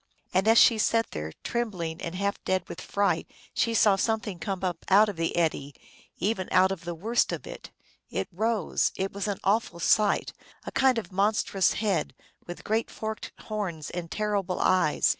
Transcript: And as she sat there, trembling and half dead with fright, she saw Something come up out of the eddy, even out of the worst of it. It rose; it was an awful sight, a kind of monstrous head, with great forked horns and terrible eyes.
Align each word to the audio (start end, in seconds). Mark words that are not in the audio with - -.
And 0.33 0.47
as 0.47 0.57
she 0.57 0.79
sat 0.79 1.11
there, 1.11 1.31
trembling 1.43 2.01
and 2.01 2.15
half 2.15 2.43
dead 2.43 2.67
with 2.67 2.81
fright, 2.81 3.29
she 3.53 3.75
saw 3.75 3.95
Something 3.97 4.39
come 4.39 4.63
up 4.63 4.83
out 4.89 5.09
of 5.09 5.15
the 5.15 5.35
eddy, 5.37 5.75
even 6.17 6.49
out 6.51 6.71
of 6.71 6.85
the 6.85 6.95
worst 6.95 7.31
of 7.31 7.45
it. 7.45 7.69
It 8.09 8.27
rose; 8.31 8.91
it 8.95 9.13
was 9.13 9.27
an 9.27 9.37
awful 9.43 9.79
sight, 9.79 10.33
a 10.65 10.71
kind 10.71 10.97
of 10.97 11.11
monstrous 11.11 11.73
head, 11.73 12.15
with 12.47 12.63
great 12.63 12.89
forked 12.89 13.31
horns 13.41 13.91
and 13.91 14.09
terrible 14.09 14.59
eyes. 14.59 15.09